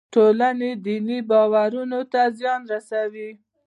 [0.13, 3.29] ټولنې دیني باورونو ته زیان رسوي.